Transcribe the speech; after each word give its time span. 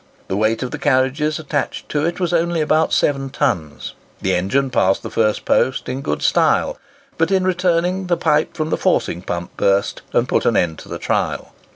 The 0.29 0.35
weight 0.35 0.63
of 0.63 0.71
the 0.71 0.79
carriages 0.79 1.37
attached 1.37 1.87
to 1.89 2.03
it 2.07 2.19
was 2.19 2.33
only 2.33 2.59
about 2.59 2.91
7 2.91 3.29
tons. 3.29 3.93
The 4.19 4.33
engine 4.33 4.71
passed 4.71 5.03
the 5.03 5.11
first 5.11 5.45
post 5.45 5.87
in 5.87 6.01
good 6.01 6.23
style; 6.23 6.79
but 7.19 7.29
in 7.29 7.43
returning, 7.43 8.07
the 8.07 8.17
pipe 8.17 8.55
from 8.55 8.71
the 8.71 8.77
forcing 8.77 9.21
pump 9.21 9.55
burst 9.57 10.01
and 10.11 10.27
put 10.27 10.47
an 10.47 10.57
end 10.57 10.79
to 10.79 10.89
the 10.89 10.97
trial. 10.97 11.53